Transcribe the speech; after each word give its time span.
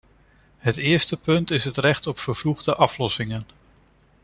Het 0.57 0.77
eerste 0.77 1.17
punt 1.17 1.51
is 1.51 1.63
het 1.65 1.77
recht 1.77 2.07
op 2.07 2.17
vervroegde 2.19 2.75
aflossingen. 2.75 3.43